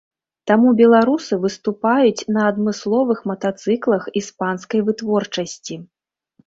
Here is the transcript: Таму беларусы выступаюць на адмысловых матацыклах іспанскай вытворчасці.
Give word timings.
Таму 0.51 0.69
беларусы 0.79 1.33
выступаюць 1.43 2.25
на 2.39 2.47
адмысловых 2.53 3.23
матацыклах 3.33 4.13
іспанскай 4.25 4.79
вытворчасці. 4.91 5.75